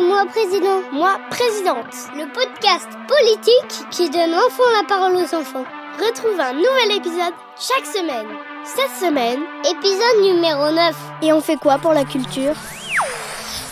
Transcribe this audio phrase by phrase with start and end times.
[0.00, 0.82] Moi président.
[0.92, 1.94] Moi présidente.
[2.16, 5.64] Le podcast politique qui donne enfin la parole aux enfants.
[5.98, 8.26] Retrouve un nouvel épisode chaque semaine.
[8.64, 10.96] Cette semaine, épisode numéro 9.
[11.22, 12.54] Et on fait quoi pour la culture?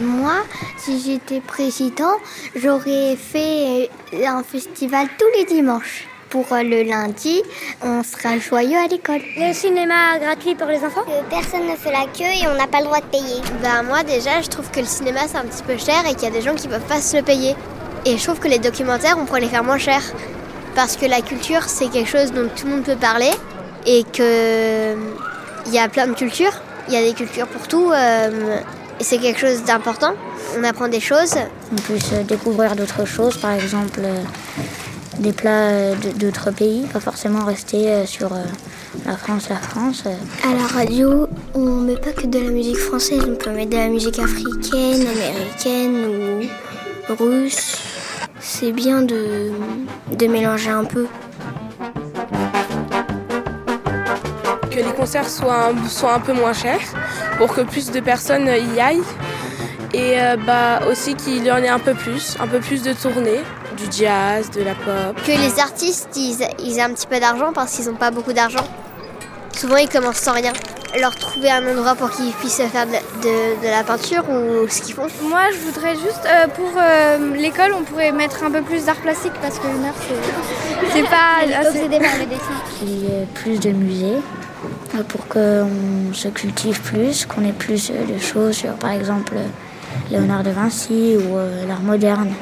[0.00, 0.42] Moi,
[0.76, 2.14] si j'étais président,
[2.54, 7.42] j'aurais fait un festival tous les dimanches pour euh, le lundi,
[7.82, 9.20] on sera joyeux à l'école.
[9.36, 11.02] Le cinéma gratuit pour les enfants?
[11.02, 13.42] Que personne ne fait la queue et on n'a pas le droit de payer.
[13.62, 16.22] Bah moi déjà, je trouve que le cinéma c'est un petit peu cher et qu'il
[16.22, 17.54] y a des gens qui peuvent pas se le payer.
[18.06, 20.00] Et je trouve que les documentaires, on pourrait les faire moins cher.
[20.74, 23.30] Parce que la culture, c'est quelque chose dont tout le monde peut parler
[23.84, 24.94] et que
[25.66, 26.54] il y a plein de cultures.
[26.88, 28.58] Il y a des cultures pour tout euh,
[28.98, 30.14] et c'est quelque chose d'important.
[30.58, 31.34] On apprend des choses.
[31.70, 34.00] On peut se découvrir d'autres choses, par exemple
[35.18, 38.44] des plats euh, d'autres pays, pas forcément rester euh, sur euh,
[39.06, 40.04] la France, la France.
[40.44, 43.76] À la radio, on met pas que de la musique française, on peut mettre de
[43.76, 46.48] la musique africaine, américaine
[47.10, 47.78] ou russe.
[48.40, 49.50] C'est bien de,
[50.16, 51.06] de mélanger un peu.
[54.70, 56.80] Que les concerts soient un, soient un peu moins chers
[57.36, 59.02] pour que plus de personnes y aillent
[59.94, 63.40] et bah, aussi qu'il y en ait un peu plus, un peu plus de tournées
[63.76, 65.16] du jazz, de la pop.
[65.24, 68.32] Que les artistes, ils, ils aient un petit peu d'argent parce qu'ils n'ont pas beaucoup
[68.32, 68.64] d'argent.
[69.56, 70.52] Souvent, ils commencent sans rien.
[71.00, 74.94] Leur trouver un endroit pour qu'ils puissent faire de, de, la peinture ou ce qu'ils
[74.94, 75.06] font.
[75.22, 78.96] Moi, je voudrais juste, euh, pour euh, l'école, on pourrait mettre un peu plus d'art
[78.96, 79.94] plastique parce que une heure,
[80.92, 81.88] c'est pas assez...
[81.88, 82.52] par le dessin.
[82.82, 84.18] Il y ait plus de musées
[84.94, 89.34] euh, pour qu'on se cultive plus, qu'on ait plus de choses sur, par exemple,
[90.10, 92.32] Léonard de Vinci ou l'art moderne.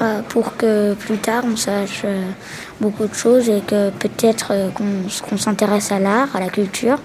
[0.00, 2.22] Euh, pour que plus tard on sache euh,
[2.80, 6.98] beaucoup de choses et que peut-être euh, qu'on s'intéresse à l'art, à la culture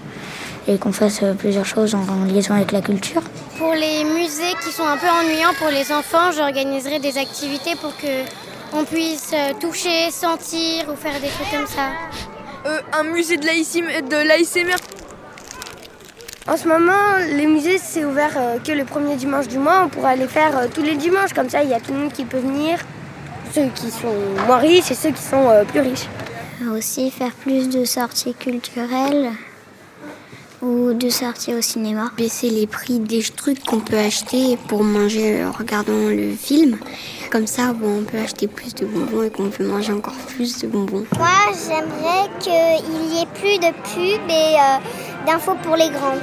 [0.66, 3.22] et qu'on fasse plusieurs choses en, liaison avec la culture.
[3.58, 7.96] Pour les musées qui sont un peu ennuyants pour les enfants, j'organiserai des activités pour
[7.96, 8.24] que
[8.72, 11.90] on puisse toucher, sentir ou faire des trucs comme ça.
[12.92, 14.76] un musée de l'AICMR.
[16.50, 19.82] En ce moment, les musées, c'est ouvert euh, que le premier dimanche du mois.
[19.84, 21.32] On pourra les faire euh, tous les dimanches.
[21.32, 22.80] Comme ça, il y a tout le monde qui peut venir.
[23.54, 24.12] Ceux qui sont
[24.48, 26.08] moins riches et ceux qui sont euh, plus riches.
[26.72, 29.30] Aussi faire plus de sorties culturelles
[30.60, 32.10] ou de sorties au cinéma.
[32.16, 36.78] Baisser les prix des trucs qu'on peut acheter pour manger en regardant le film.
[37.30, 40.58] Comme ça, bon, on peut acheter plus de bonbons et qu'on peut manger encore plus
[40.58, 41.04] de bonbons.
[41.16, 44.56] Moi, j'aimerais qu'il y ait plus de pubs et
[45.26, 46.18] d'infos pour les grands.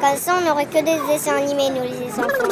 [0.00, 2.48] Comme ça, on n'aurait que des dessins animés, nous, les enfants.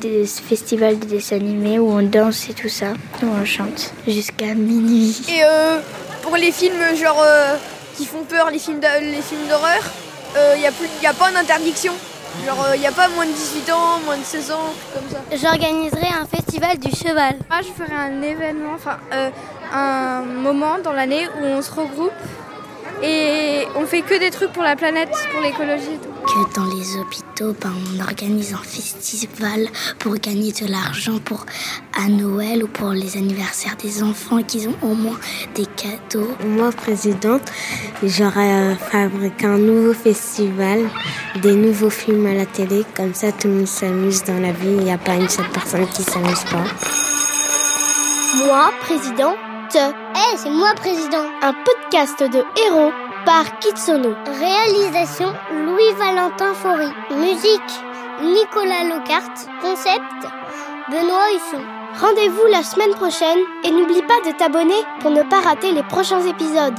[0.00, 4.54] Des festivals de dessins animés où on danse et tout ça, où on chante jusqu'à
[4.54, 5.22] minuit.
[5.28, 5.78] Et euh,
[6.22, 7.56] pour les films genre euh,
[7.96, 9.82] qui font peur, les films d'horreur,
[10.34, 11.92] il euh, n'y a, a pas d'interdiction.
[12.46, 15.18] Genre, il n'y a pas moins de 18 ans, moins de 16 ans, comme ça.
[15.36, 17.36] J'organiserai un festival du cheval.
[17.50, 18.96] Moi, je ferai un événement, enfin,
[19.72, 22.10] un moment dans l'année où on se regroupe
[23.02, 23.31] et
[23.76, 27.72] on fait que des trucs pour la planète, pour l'écologie Que dans les hôpitaux, ben,
[27.94, 29.66] on organise un festival
[29.98, 31.46] pour gagner de l'argent pour
[31.96, 35.18] à Noël ou pour les anniversaires des enfants qu'ils ont au moins
[35.54, 36.30] des cadeaux.
[36.44, 37.42] Moi, présidente,
[38.02, 40.88] j'aurais euh, fabriqué un nouveau festival,
[41.42, 44.68] des nouveaux films à la télé, comme ça tout le monde s'amuse dans la vie,
[44.68, 46.64] il n'y a pas une seule personne qui s'amuse pas.
[48.46, 49.34] Moi, président,
[49.74, 51.24] eh, c'est moi président.
[51.42, 52.92] Un podcast de héros
[53.24, 54.14] par Kitsono.
[54.38, 56.88] Réalisation Louis-Valentin Faury.
[57.10, 57.72] Musique
[58.22, 59.48] Nicolas Locarte.
[59.60, 60.02] Concept
[60.90, 61.62] Benoît Husson.
[62.00, 66.22] Rendez-vous la semaine prochaine et n'oublie pas de t'abonner pour ne pas rater les prochains
[66.26, 66.78] épisodes.